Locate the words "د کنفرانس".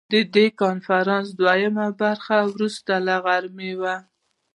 0.35-1.27